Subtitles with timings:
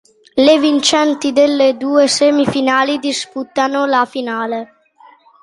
[0.45, 4.77] Le vincenti delle due semifinali disputano la finale.